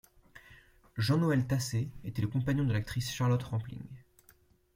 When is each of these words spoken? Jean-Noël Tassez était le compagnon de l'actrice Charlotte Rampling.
Jean-Noël 0.97 1.45
Tassez 1.45 1.87
était 2.03 2.23
le 2.23 2.27
compagnon 2.27 2.63
de 2.63 2.73
l'actrice 2.73 3.13
Charlotte 3.13 3.43
Rampling. 3.43 3.83